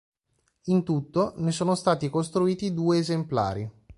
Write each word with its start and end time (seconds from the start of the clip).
In 0.63 0.81
tutto, 0.83 1.33
ne 1.37 1.51
sono 1.51 1.75
stati 1.75 2.09
costruiti 2.09 2.73
due 2.73 2.97
esemplari. 2.97 3.69